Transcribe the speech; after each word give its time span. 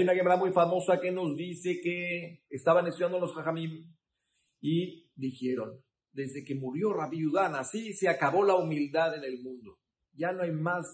Hay 0.00 0.04
una 0.04 0.14
guerra 0.14 0.38
muy 0.38 0.50
famosa 0.50 0.98
que 0.98 1.12
nos 1.12 1.36
dice 1.36 1.78
que 1.82 2.46
estaban 2.48 2.86
estudiando 2.86 3.20
los 3.20 3.34
Jajamim 3.34 3.94
y 4.62 5.10
dijeron, 5.14 5.84
desde 6.10 6.42
que 6.42 6.54
murió 6.54 6.94
Rabbi 6.94 7.20
Yudán, 7.20 7.54
así 7.54 7.92
se 7.92 8.08
acabó 8.08 8.42
la 8.42 8.56
humildad 8.56 9.14
en 9.14 9.24
el 9.24 9.42
mundo. 9.42 9.78
Ya 10.14 10.32
no 10.32 10.42
hay 10.42 10.52
más 10.52 10.86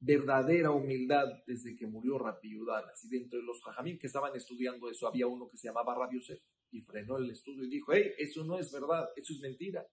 verdadera 0.00 0.72
humildad 0.72 1.26
desde 1.46 1.76
que 1.76 1.86
murió 1.86 2.18
Rabbi 2.18 2.50
Yudán. 2.50 2.82
Así 2.92 3.08
dentro 3.08 3.38
de 3.38 3.44
los 3.44 3.62
Jajamim 3.62 3.96
que 3.96 4.08
estaban 4.08 4.34
estudiando 4.34 4.90
eso, 4.90 5.06
había 5.06 5.28
uno 5.28 5.48
que 5.48 5.56
se 5.56 5.68
llamaba 5.68 5.94
Rabbi 5.94 6.16
Yosef 6.16 6.40
y 6.72 6.80
frenó 6.80 7.18
el 7.18 7.30
estudio 7.30 7.62
y 7.62 7.70
dijo, 7.70 7.92
hey, 7.92 8.10
eso 8.18 8.42
no 8.42 8.58
es 8.58 8.72
verdad, 8.72 9.08
eso 9.14 9.34
es 9.34 9.40
mentira. 9.40 9.86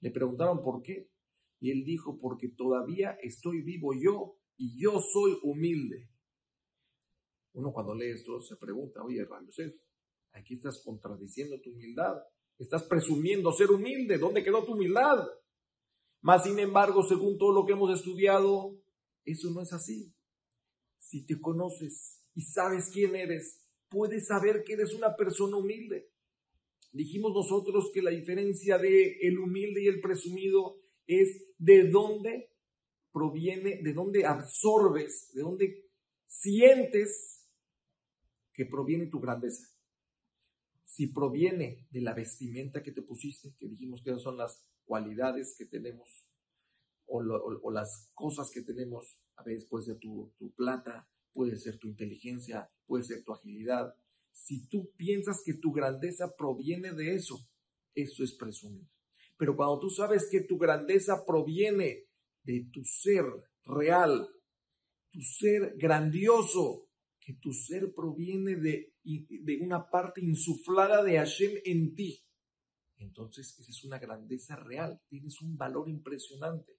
Le 0.00 0.10
preguntaron 0.10 0.62
por 0.62 0.82
qué. 0.82 1.08
Y 1.58 1.70
él 1.70 1.84
dijo, 1.86 2.18
porque 2.20 2.50
todavía 2.50 3.16
estoy 3.22 3.62
vivo 3.62 3.94
yo 3.94 4.36
y 4.58 4.78
yo 4.78 5.00
soy 5.00 5.38
humilde. 5.42 6.09
Uno 7.52 7.72
cuando 7.72 7.94
lee 7.94 8.10
esto 8.10 8.40
se 8.40 8.56
pregunta, 8.56 9.02
oye, 9.02 9.26
Yosef, 9.46 9.74
aquí 10.32 10.54
estás 10.54 10.82
contradiciendo 10.84 11.60
tu 11.60 11.70
humildad. 11.70 12.16
Estás 12.58 12.84
presumiendo 12.84 13.52
ser 13.52 13.70
humilde. 13.70 14.18
¿Dónde 14.18 14.44
quedó 14.44 14.64
tu 14.64 14.72
humildad? 14.72 15.26
Más 16.20 16.44
sin 16.44 16.58
embargo, 16.58 17.02
según 17.02 17.38
todo 17.38 17.52
lo 17.52 17.66
que 17.66 17.72
hemos 17.72 17.98
estudiado, 17.98 18.76
eso 19.24 19.50
no 19.50 19.62
es 19.62 19.72
así. 19.72 20.14
Si 20.98 21.24
te 21.24 21.40
conoces 21.40 22.22
y 22.34 22.42
sabes 22.42 22.90
quién 22.92 23.16
eres, 23.16 23.66
puedes 23.88 24.26
saber 24.26 24.62
que 24.64 24.74
eres 24.74 24.94
una 24.94 25.16
persona 25.16 25.56
humilde. 25.56 26.10
Dijimos 26.92 27.32
nosotros 27.32 27.90
que 27.94 28.02
la 28.02 28.10
diferencia 28.10 28.76
de 28.78 29.18
el 29.22 29.38
humilde 29.38 29.82
y 29.82 29.86
el 29.86 30.00
presumido 30.00 30.76
es 31.06 31.54
de 31.58 31.88
dónde 31.88 32.50
proviene, 33.12 33.80
de 33.82 33.92
dónde 33.92 34.26
absorbes, 34.26 35.32
de 35.32 35.42
dónde 35.42 35.90
sientes 36.26 37.39
proviene 38.66 39.06
tu 39.06 39.20
grandeza 39.20 39.68
si 40.90 41.06
proviene 41.06 41.86
de 41.90 42.00
la 42.00 42.14
vestimenta 42.14 42.82
que 42.82 42.90
te 42.90 43.02
pusiste, 43.02 43.54
que 43.56 43.68
dijimos 43.68 44.02
que 44.02 44.18
son 44.18 44.36
las 44.36 44.68
cualidades 44.84 45.54
que 45.56 45.64
tenemos 45.64 46.26
o, 47.06 47.70
las 47.70 48.10
cosas 48.12 48.50
que 48.52 48.62
tenemos, 48.62 49.20
a 49.36 49.44
veces 49.44 49.66
puede 49.66 49.84
ser 49.84 49.98
tu, 49.98 50.32
tu 50.36 50.52
plata, 50.52 51.08
puede 51.32 51.56
ser 51.56 51.78
tu 51.78 51.86
inteligencia, 51.86 52.68
puede 52.86 53.04
ser 53.04 53.22
tu 53.22 53.32
agilidad. 53.32 53.94
Si 54.32 54.68
tú 54.68 54.92
piensas 54.96 55.42
que 55.44 55.54
tu 55.54 55.72
grandeza 55.72 56.34
proviene 56.36 56.92
de 56.92 57.14
eso, 57.14 57.38
eso 57.94 58.24
es 58.24 58.32
presumir. 58.32 58.88
Pero 59.36 59.56
cuando 59.56 59.78
tú 59.78 59.90
sabes 59.90 60.28
que 60.28 60.40
tu 60.40 60.58
grandeza 60.58 61.24
proviene 61.24 62.08
de 62.42 62.68
tu 62.72 62.84
ser 62.84 63.24
real, 63.64 64.28
tu 65.10 65.20
ser 65.22 65.76
grandioso, 65.76 66.89
tu 67.34 67.52
ser 67.52 67.92
proviene 67.94 68.56
de, 68.56 68.94
de 69.02 69.58
una 69.60 69.90
parte 69.90 70.20
insuflada 70.20 71.02
de 71.02 71.18
Hashem 71.18 71.52
en 71.64 71.94
ti. 71.94 72.24
Entonces, 72.96 73.58
esa 73.58 73.70
es 73.70 73.84
una 73.84 73.98
grandeza 73.98 74.56
real, 74.56 75.00
tienes 75.08 75.40
un 75.40 75.56
valor 75.56 75.88
impresionante, 75.88 76.72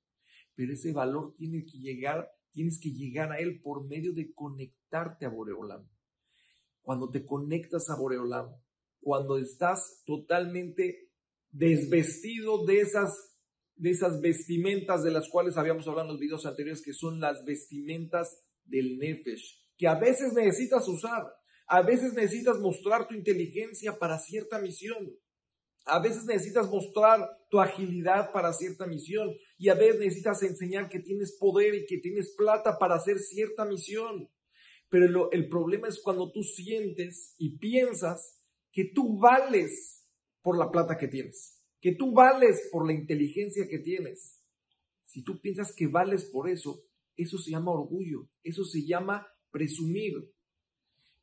pero 0.55 0.73
ese 0.73 0.91
valor 0.91 1.33
tiene 1.35 1.65
que 1.65 1.79
llegar, 1.79 2.29
tienes 2.51 2.79
que 2.79 2.91
llegar 2.91 3.31
a 3.31 3.39
él 3.39 3.59
por 3.61 3.87
medio 3.87 4.13
de 4.13 4.31
conectarte 4.33 5.25
a 5.25 5.29
Boreolam. 5.29 5.89
Cuando 6.81 7.09
te 7.09 7.25
conectas 7.25 7.89
a 7.89 7.95
Boreolam, 7.95 8.51
cuando 8.99 9.37
estás 9.37 10.03
totalmente 10.05 11.11
desvestido 11.49 12.65
de 12.65 12.81
esas, 12.81 13.13
de 13.75 13.89
esas 13.89 14.21
vestimentas 14.21 15.03
de 15.03 15.11
las 15.11 15.27
cuales 15.27 15.57
habíamos 15.57 15.87
hablado 15.87 16.07
en 16.07 16.13
los 16.13 16.19
videos 16.19 16.45
anteriores, 16.45 16.83
que 16.83 16.93
son 16.93 17.19
las 17.19 17.43
vestimentas 17.45 18.43
del 18.63 18.97
Nefesh, 18.99 19.59
que 19.77 19.87
a 19.87 19.95
veces 19.95 20.33
necesitas 20.33 20.87
usar, 20.87 21.23
a 21.67 21.81
veces 21.81 22.13
necesitas 22.13 22.59
mostrar 22.59 23.07
tu 23.07 23.15
inteligencia 23.15 23.97
para 23.97 24.19
cierta 24.19 24.59
misión, 24.59 25.15
a 25.85 25.99
veces 25.99 26.25
necesitas 26.25 26.69
mostrar 26.69 27.27
tu 27.49 27.59
agilidad 27.59 28.31
para 28.31 28.53
cierta 28.53 28.85
misión 28.85 29.35
y 29.57 29.69
a 29.69 29.73
veces 29.73 29.99
necesitas 29.99 30.43
enseñar 30.43 30.89
que 30.89 30.99
tienes 30.99 31.37
poder 31.37 31.73
y 31.75 31.85
que 31.85 31.97
tienes 31.97 32.33
plata 32.35 32.77
para 32.77 32.95
hacer 32.95 33.19
cierta 33.19 33.65
misión. 33.65 34.29
Pero 34.89 35.31
el 35.31 35.47
problema 35.49 35.87
es 35.87 36.01
cuando 36.01 36.31
tú 36.31 36.43
sientes 36.43 37.35
y 37.37 37.57
piensas 37.57 38.41
que 38.71 38.91
tú 38.93 39.17
vales 39.17 40.05
por 40.41 40.57
la 40.57 40.69
plata 40.69 40.97
que 40.97 41.07
tienes, 41.07 41.61
que 41.79 41.95
tú 41.95 42.13
vales 42.13 42.67
por 42.71 42.85
la 42.85 42.93
inteligencia 42.93 43.67
que 43.69 43.79
tienes. 43.79 44.43
Si 45.05 45.23
tú 45.23 45.39
piensas 45.41 45.73
que 45.73 45.87
vales 45.87 46.25
por 46.25 46.49
eso, 46.49 46.83
eso 47.15 47.37
se 47.37 47.51
llama 47.51 47.71
orgullo, 47.71 48.29
eso 48.43 48.63
se 48.63 48.85
llama 48.85 49.27
presumir, 49.51 50.13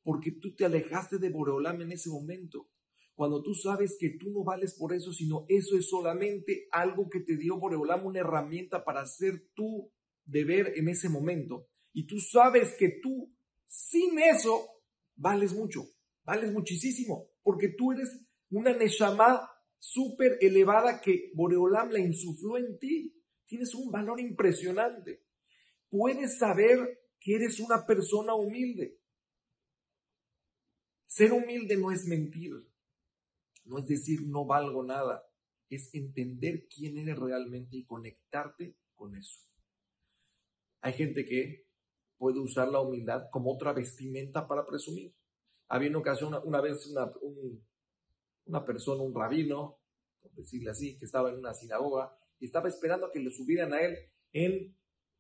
porque 0.03 0.33
tú 0.33 0.55
te 0.55 0.65
alejaste 0.65 1.19
de 1.19 1.31
Boreolam 1.31 1.83
en 1.83 1.93
ese 1.93 2.11
momento. 2.11 2.71
Cuando 3.15 3.43
tú 3.43 3.53
sabes 3.55 3.97
que 3.99 4.11
tú 4.11 4.31
no 4.31 4.45
vales 4.45 4.75
por 4.75 4.95
eso, 4.95 5.13
sino 5.13 5.45
eso 5.49 5.77
es 5.77 5.89
solamente 5.89 6.69
algo 6.71 7.09
que 7.11 7.21
te 7.21 7.37
dio 7.37 7.59
Boreolam, 7.59 8.07
una 8.07 8.21
herramienta 8.21 8.85
para 8.85 9.01
hacer 9.01 9.49
tu 9.55 9.91
deber 10.25 10.75
en 10.77 10.89
ese 10.89 11.09
momento. 11.09 11.67
Y 11.93 12.07
tú 12.07 12.21
sabes 12.21 12.75
que 12.79 13.01
tú, 13.03 13.35
sin 13.67 14.19
eso, 14.21 14.69
vales 15.17 15.53
mucho, 15.53 15.83
vales 16.25 16.53
muchísimo, 16.53 17.29
porque 17.43 17.71
tú 17.77 17.93
eres 17.93 18.09
una 18.51 18.73
Neshama 18.73 19.51
súper 19.79 20.39
elevada 20.41 21.01
que 21.01 21.33
Boreolam 21.35 21.91
la 21.91 22.01
insufló 22.01 22.57
en 22.57 22.79
ti. 22.79 23.15
Tienes 23.47 23.75
un 23.75 23.91
valor 23.91 24.21
impresionante. 24.21 25.25
Puedes 25.89 26.39
saber 26.39 27.01
que 27.21 27.35
eres 27.35 27.61
una 27.61 27.87
persona 27.87 28.35
humilde. 28.35 29.01
Ser 31.07 31.33
humilde 31.33 31.77
no 31.77 31.91
es 31.91 32.07
mentir, 32.07 32.53
no 33.65 33.79
es 33.79 33.87
decir 33.87 34.27
no 34.27 34.45
valgo 34.45 34.85
nada, 34.85 35.25
es 35.69 35.93
entender 35.95 36.69
quién 36.69 36.99
eres 36.99 37.19
realmente 37.19 37.77
y 37.77 37.85
conectarte 37.85 38.77
con 38.95 39.17
eso. 39.17 39.41
Hay 40.81 40.93
gente 40.93 41.25
que 41.25 41.67
puede 42.17 42.41
usar 42.41 42.69
la 42.69 42.81
humildad 42.81 43.29
como 43.31 43.53
otra 43.53 43.73
vestimenta 43.73 44.47
para 44.47 44.67
presumir. 44.67 45.15
Había 45.69 45.91
una 45.91 45.99
ocasión, 45.99 46.35
una, 46.45 46.61
vez, 46.61 46.87
una, 46.87 47.13
una 48.47 48.65
persona, 48.65 49.03
un 49.03 49.15
rabino, 49.15 49.79
por 50.21 50.33
decirle 50.33 50.71
así, 50.71 50.99
que 50.99 51.05
estaba 51.05 51.31
en 51.31 51.39
una 51.39 51.55
sinagoga 51.55 52.17
y 52.39 52.47
estaba 52.47 52.69
esperando 52.69 53.07
a 53.07 53.13
que 53.13 53.21
le 53.21 53.31
subieran 53.31 53.73
a 53.73 53.81
él 53.81 53.97
en 54.33 54.77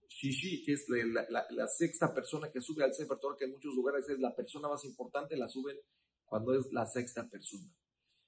Shishi, 0.09 0.65
que 0.65 0.73
es 0.73 0.87
la, 0.89 1.69
sexta 1.69 2.13
persona 2.13 2.51
que 2.51 2.61
sube 2.61 2.83
al 2.83 2.95
Sefer 2.95 3.19
Torah, 3.19 3.37
que 3.37 3.45
en 3.45 3.53
muchos 3.53 3.75
lugares 3.75 4.09
es 4.09 4.19
la 4.19 4.35
persona 4.35 4.69
más 4.69 4.85
importante, 4.85 5.37
la 5.37 5.49
suben 5.49 5.77
cuando 6.25 6.59
es 6.59 6.73
la 6.73 6.87
sexta 6.87 7.29
persona. 7.29 7.71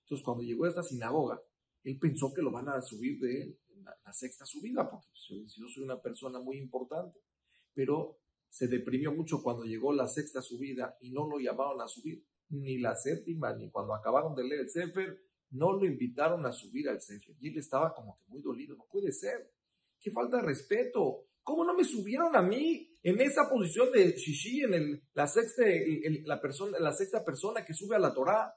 Entonces, 0.04 0.24
cuando 0.24 0.42
llegó 0.42 0.64
a 0.64 0.68
esta 0.68 0.82
sinagoga, 0.82 1.40
él 1.84 1.98
pensó 1.98 2.32
que 2.34 2.42
lo 2.42 2.50
van 2.50 2.68
a 2.68 2.80
subir 2.82 3.18
de 3.18 3.58
la, 3.82 4.12
sexta 4.12 4.44
subida, 4.44 4.88
porque 4.90 5.08
pues, 5.28 5.54
yo 5.56 5.66
soy 5.68 5.82
una 5.82 6.00
persona 6.00 6.38
muy 6.40 6.58
importante. 6.58 7.18
Pero 7.72 8.18
se 8.48 8.66
deprimió 8.66 9.12
mucho 9.12 9.42
cuando 9.42 9.64
llegó 9.64 9.92
la 9.92 10.08
sexta 10.08 10.42
subida 10.42 10.96
y 11.00 11.10
no 11.10 11.28
lo 11.28 11.38
llamaron 11.38 11.80
a 11.80 11.88
subir, 11.88 12.24
ni 12.50 12.78
la 12.78 12.96
séptima, 12.96 13.54
ni 13.54 13.70
cuando 13.70 13.94
acabaron 13.94 14.34
de 14.34 14.44
leer 14.44 14.62
el 14.62 14.70
Sefer, 14.70 15.22
no 15.50 15.72
lo 15.72 15.86
invitaron 15.86 16.44
a 16.46 16.52
subir 16.52 16.88
al 16.88 17.00
Sefer. 17.00 17.36
Y 17.38 17.48
él 17.48 17.58
estaba 17.58 17.94
como 17.94 18.18
que 18.18 18.24
muy 18.26 18.42
dolido, 18.42 18.76
no 18.76 18.86
puede 18.90 19.12
ser. 19.12 19.52
Qué 20.00 20.10
falta 20.10 20.38
de 20.38 20.42
respeto. 20.42 21.26
¿Cómo 21.50 21.64
no 21.64 21.74
me 21.74 21.82
subieron 21.82 22.36
a 22.36 22.42
mí 22.42 22.96
en 23.02 23.20
esa 23.20 23.50
posición 23.50 23.90
de 23.90 24.12
Shishi, 24.12 24.62
en 24.62 24.72
el, 24.72 25.02
la, 25.14 25.26
sexta, 25.26 25.64
la, 26.24 26.40
persona, 26.40 26.78
la 26.78 26.92
sexta 26.92 27.24
persona 27.24 27.64
que 27.64 27.74
sube 27.74 27.96
a 27.96 27.98
la 27.98 28.14
Torah? 28.14 28.54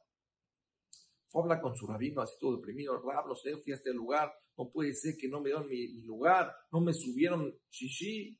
Fue 1.28 1.60
con 1.60 1.76
su 1.76 1.88
rabino, 1.88 2.22
así 2.22 2.36
todo 2.40 2.58
deprimido. 2.58 3.02
Rab, 3.02 3.26
no 3.26 3.34
sé, 3.34 3.58
fui 3.58 3.72
a 3.72 3.78
este 3.78 3.92
lugar. 3.92 4.32
No 4.56 4.70
puede 4.70 4.94
ser 4.94 5.18
que 5.18 5.28
no 5.28 5.42
me 5.42 5.50
dieron 5.50 5.68
mi, 5.68 6.04
lugar. 6.04 6.56
No 6.72 6.82
me 6.82 6.94
subieron 6.94 7.60
Shishi. 7.72 8.40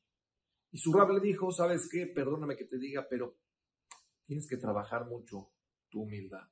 Y 0.70 0.78
su 0.78 0.92
rab 0.92 1.10
le 1.10 1.18
dijo, 1.18 1.50
¿sabes 1.50 1.88
qué? 1.90 2.06
Perdóname 2.06 2.54
que 2.54 2.66
te 2.66 2.78
diga, 2.78 3.08
pero 3.10 3.36
tienes 4.24 4.46
que 4.48 4.56
trabajar 4.56 5.06
mucho 5.06 5.50
tu 5.90 6.02
humildad. 6.02 6.48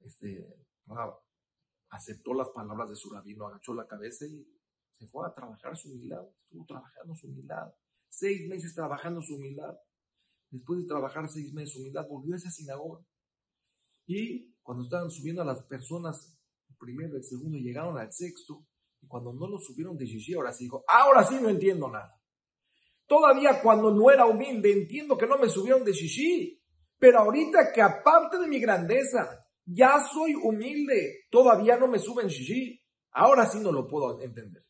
Este, 0.00 0.46
rab 0.84 1.14
aceptó 1.88 2.34
las 2.34 2.50
palabras 2.50 2.90
de 2.90 2.96
su 2.96 3.08
rabino, 3.08 3.46
agachó 3.46 3.72
la 3.72 3.86
cabeza 3.86 4.26
y 4.26 4.59
se 5.00 5.06
fue 5.06 5.26
a 5.26 5.32
trabajar 5.32 5.74
su 5.74 5.88
humildad, 5.88 6.22
estuvo 6.42 6.66
trabajando 6.66 7.14
su 7.14 7.26
humildad, 7.26 7.72
seis 8.10 8.46
meses 8.46 8.74
trabajando 8.74 9.22
su 9.22 9.36
humildad. 9.36 9.74
Después 10.50 10.80
de 10.80 10.86
trabajar 10.86 11.26
seis 11.30 11.54
meses 11.54 11.72
su 11.72 11.78
humildad, 11.80 12.06
volvió 12.06 12.34
a 12.34 12.36
esa 12.36 12.50
sinagoga. 12.50 13.02
Y 14.06 14.52
cuando 14.62 14.84
estaban 14.84 15.10
subiendo 15.10 15.40
a 15.40 15.46
las 15.46 15.62
personas, 15.62 16.36
el 16.68 16.76
primero, 16.76 17.16
el 17.16 17.24
segundo, 17.24 17.56
llegaron 17.56 17.96
al 17.96 18.12
sexto, 18.12 18.66
y 19.00 19.06
cuando 19.06 19.32
no 19.32 19.48
lo 19.48 19.58
subieron 19.58 19.96
de 19.96 20.04
Shishi, 20.04 20.34
ahora 20.34 20.52
sí 20.52 20.64
dijo, 20.64 20.84
ahora 20.86 21.24
sí 21.24 21.38
no 21.40 21.48
entiendo 21.48 21.88
nada. 21.88 22.20
Todavía 23.06 23.62
cuando 23.62 23.90
no 23.94 24.10
era 24.10 24.26
humilde, 24.26 24.70
entiendo 24.70 25.16
que 25.16 25.26
no 25.26 25.38
me 25.38 25.48
subieron 25.48 25.82
de 25.82 25.92
Shishi, 25.92 26.62
pero 26.98 27.20
ahorita 27.20 27.72
que 27.74 27.80
aparte 27.80 28.38
de 28.38 28.48
mi 28.48 28.60
grandeza, 28.60 29.46
ya 29.64 29.94
soy 30.12 30.34
humilde, 30.34 31.24
todavía 31.30 31.78
no 31.78 31.88
me 31.88 31.98
suben 31.98 32.28
Shishi, 32.28 32.78
ahora 33.12 33.46
sí 33.46 33.60
no 33.60 33.72
lo 33.72 33.88
puedo 33.88 34.20
entender. 34.20 34.62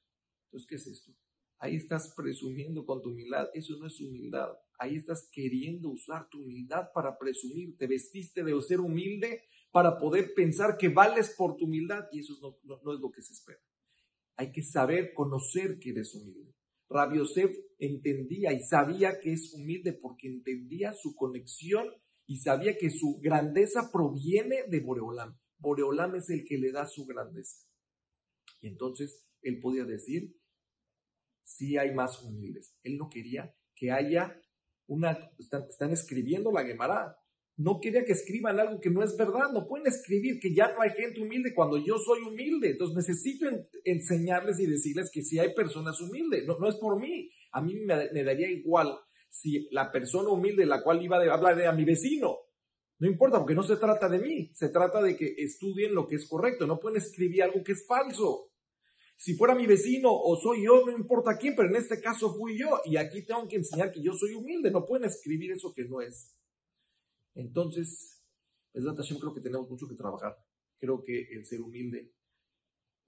Entonces, 0.50 0.69
¿qué 0.69 0.75
es 0.75 0.87
esto? 0.87 1.12
Ahí 1.58 1.76
estás 1.76 2.12
presumiendo 2.17 2.85
con 2.85 3.02
tu 3.02 3.11
humildad. 3.11 3.49
Eso 3.55 3.76
no 3.76 3.87
es 3.87 4.00
humildad. 4.00 4.49
Ahí 4.79 4.97
estás 4.97 5.29
queriendo 5.31 5.91
usar 5.91 6.29
tu 6.29 6.43
humildad 6.43 6.88
para 6.93 7.17
presumir. 7.19 7.76
Te 7.76 7.87
vestiste 7.87 8.43
de 8.43 8.61
ser 8.62 8.81
humilde 8.81 9.44
para 9.70 9.99
poder 9.99 10.35
pensar 10.35 10.76
que 10.76 10.88
vales 10.88 11.35
por 11.37 11.56
tu 11.56 11.67
humildad 11.67 12.06
y 12.12 12.20
eso 12.20 12.35
no, 12.43 12.94
es 12.94 13.00
lo 13.00 13.11
que 13.12 13.23
se 13.23 13.35
espera. 13.35 13.61
Hay 14.37 14.50
que 14.50 14.62
saber 14.62 15.12
conocer 15.14 15.79
que 15.79 15.91
eres 15.91 16.14
humilde. 16.14 16.55
Rabbi 16.88 17.19
Yosef 17.19 17.56
entendía 17.79 18.52
y 18.52 18.61
sabía 18.64 19.20
que 19.20 19.32
es 19.32 19.52
humilde 19.55 19.93
porque 19.93 20.26
entendía 20.26 20.93
su 20.93 21.14
conexión 21.14 21.88
y 22.26 22.38
sabía 22.38 22.76
que 22.76 22.91
su 22.91 23.20
grandeza 23.20 23.91
proviene 23.93 24.64
de 24.67 24.81
Boreolam. 24.81 25.38
Boreolam 25.58 26.17
es 26.17 26.31
el 26.31 26.44
que 26.44 26.58
le 26.58 26.73
da 26.73 26.87
su 26.87 27.05
grandeza. 27.06 27.58
Y 28.61 28.69
entonces 28.69 29.29
él 29.42 29.60
podía 29.60 29.84
decir, 29.84 30.34
sí 31.44 31.76
hay 31.76 31.94
más 31.94 32.22
humildes. 32.22 32.75
Él 32.82 32.96
no 32.96 33.08
quería 33.08 33.54
que 33.75 33.90
haya 33.90 34.40
una, 34.87 35.31
están, 35.38 35.92
escribiendo 35.92 36.52
la 36.52 36.64
Gemara. 36.64 37.16
No 37.56 37.81
quería 37.81 38.04
que 38.04 38.12
escriban 38.12 38.58
algo 38.58 38.81
que 38.81 38.90
no 38.90 39.02
es 39.02 39.16
verdad. 39.16 39.50
No 39.52 39.66
pueden 39.66 39.87
escribir 39.87 40.40
que 40.40 40.54
ya 40.54 40.72
no 40.72 40.82
hay 40.82 40.90
gente 40.90 41.20
humilde 41.20 41.52
cuando 41.54 41.76
yo 41.78 41.98
soy 41.98 42.22
humilde. 42.22 42.70
Entonces 42.70 42.96
necesito 42.96 43.46
enseñarles 43.84 44.58
y 44.60 44.66
decirles 44.66 45.10
que 45.12 45.22
sí 45.22 45.38
hay 45.38 45.54
personas 45.54 46.00
humildes. 46.00 46.46
No, 46.46 46.58
no 46.58 46.69
es 46.69 46.76
por 46.76 47.00
mí. 47.00 47.31
A 47.52 47.60
mí 47.60 47.75
me, 47.75 48.25
daría 48.25 48.50
igual 48.50 48.96
si 49.28 49.69
la 49.70 49.92
persona 49.92 50.31
humilde, 50.31 50.66
la 50.66 50.82
cual 50.82 51.02
iba 51.02 51.19
a 51.19 51.34
hablar 51.34 51.56
de 51.56 51.66
a 51.66 51.72
mi 51.72 51.84
vecino, 51.84 52.38
no 52.98 53.08
importa, 53.08 53.38
porque 53.38 53.54
no 53.54 53.62
se 53.62 53.76
trata 53.76 54.08
de 54.08 54.19
mí, 54.19 54.50
se 54.54 54.69
trata 54.69 55.00
de 55.00 55.16
que 55.16 55.34
estudien 55.38 55.94
lo 55.94 56.06
que 56.06 56.16
es 56.16 56.28
correcto, 56.28 56.66
no 56.66 56.78
pueden 56.78 56.98
escribir 56.98 57.44
algo 57.44 57.62
que 57.64 57.72
es 57.72 57.87
falso. 57.87 58.50
Si 59.20 59.34
fuera 59.34 59.55
mi 59.55 59.67
vecino 59.67 60.08
o 60.11 60.34
soy 60.34 60.64
yo, 60.64 60.87
no 60.87 60.93
importa 60.93 61.37
quién, 61.37 61.55
pero 61.55 61.69
en 61.69 61.76
este 61.76 62.00
caso 62.00 62.34
fui 62.34 62.58
yo 62.58 62.81
y 62.87 62.96
aquí 62.96 63.22
tengo 63.22 63.46
que 63.46 63.56
enseñar 63.56 63.93
que 63.93 64.02
yo 64.02 64.14
soy 64.14 64.32
humilde, 64.32 64.70
no 64.70 64.87
pueden 64.87 65.06
escribir 65.06 65.52
eso 65.52 65.75
que 65.75 65.84
no 65.84 66.00
es. 66.00 66.34
Entonces, 67.34 68.19
yo 68.72 69.19
creo 69.19 69.34
que 69.34 69.43
tenemos 69.43 69.69
mucho 69.69 69.87
que 69.87 69.94
trabajar. 69.94 70.43
Creo 70.78 71.05
que 71.05 71.28
el 71.32 71.44
ser 71.44 71.61
humilde 71.61 72.14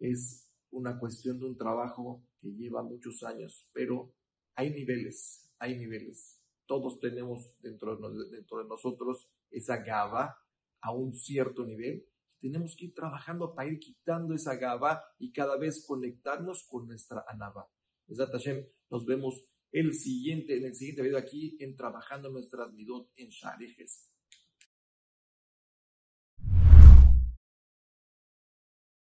es 0.00 0.52
una 0.70 0.98
cuestión 0.98 1.38
de 1.38 1.46
un 1.46 1.56
trabajo 1.56 2.22
que 2.42 2.52
lleva 2.52 2.82
muchos 2.82 3.22
años, 3.22 3.66
pero 3.72 4.12
hay 4.54 4.68
niveles, 4.68 5.50
hay 5.58 5.78
niveles. 5.78 6.42
Todos 6.66 7.00
tenemos 7.00 7.54
dentro 7.62 7.96
de, 7.96 8.36
dentro 8.36 8.58
de 8.58 8.68
nosotros 8.68 9.30
esa 9.50 9.78
gaba 9.78 10.36
a 10.82 10.92
un 10.92 11.14
cierto 11.14 11.64
nivel 11.64 12.06
tenemos 12.42 12.74
que 12.76 12.86
ir 12.86 12.94
trabajando 12.94 13.54
para 13.54 13.70
ir 13.70 13.78
quitando 13.78 14.34
esa 14.34 14.56
gaba 14.56 15.00
y 15.18 15.32
cada 15.32 15.56
vez 15.56 15.86
conectarnos 15.86 16.66
con 16.68 16.88
nuestra 16.88 17.24
anaba. 17.28 17.70
nos 18.90 19.06
vemos 19.06 19.46
el 19.70 19.94
siguiente, 19.94 20.58
en 20.58 20.66
el 20.66 20.74
siguiente 20.74 21.02
video 21.02 21.18
aquí 21.18 21.56
en 21.60 21.76
Trabajando 21.76 22.30
nuestras 22.30 22.72
midot 22.72 23.10
en 23.16 23.28
Sharejes. 23.30 24.11